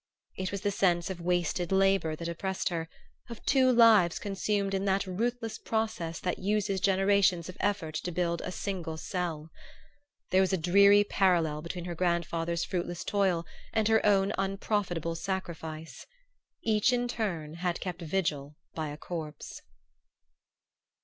[0.35, 2.89] It was the sense of wasted labor that oppressed her;
[3.29, 8.41] of two lives consumed in that ruthless process that uses generations of effort to build
[8.41, 9.51] a single cell.
[10.31, 16.07] There was a dreary parallel between her grandfather's fruitless toil and her own unprofitable sacrifice.
[16.63, 19.61] Each in turn had kept vigil by a corpse.